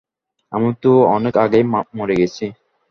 আমি 0.51 0.69
তো 0.83 0.91
অনেক 1.15 1.33
আগেই 1.43 1.63
মরে 1.97 2.15
গেছি। 2.21 2.45